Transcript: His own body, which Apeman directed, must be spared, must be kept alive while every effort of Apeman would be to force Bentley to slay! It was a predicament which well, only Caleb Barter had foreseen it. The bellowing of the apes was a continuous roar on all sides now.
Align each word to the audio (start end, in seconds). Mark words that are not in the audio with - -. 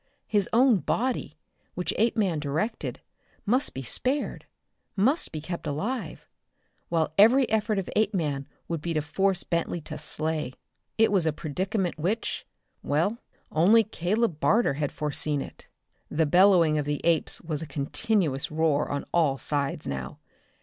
His 0.25 0.49
own 0.51 0.77
body, 0.77 1.37
which 1.75 1.93
Apeman 1.95 2.39
directed, 2.39 3.01
must 3.45 3.75
be 3.75 3.83
spared, 3.83 4.47
must 4.95 5.31
be 5.31 5.39
kept 5.41 5.67
alive 5.67 6.27
while 6.89 7.13
every 7.19 7.47
effort 7.51 7.77
of 7.77 7.87
Apeman 7.95 8.47
would 8.67 8.81
be 8.81 8.95
to 8.95 9.01
force 9.03 9.43
Bentley 9.43 9.79
to 9.81 9.99
slay! 9.99 10.53
It 10.97 11.11
was 11.11 11.27
a 11.27 11.31
predicament 11.31 11.99
which 11.99 12.47
well, 12.81 13.19
only 13.51 13.83
Caleb 13.83 14.39
Barter 14.39 14.73
had 14.73 14.91
foreseen 14.91 15.39
it. 15.39 15.67
The 16.09 16.25
bellowing 16.25 16.79
of 16.79 16.85
the 16.85 17.01
apes 17.05 17.39
was 17.39 17.61
a 17.61 17.67
continuous 17.67 18.49
roar 18.49 18.89
on 18.89 19.05
all 19.13 19.37
sides 19.37 19.87
now. 19.87 20.17